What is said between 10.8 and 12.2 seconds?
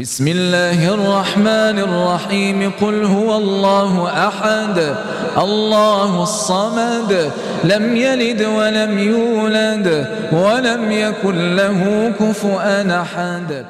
يكن له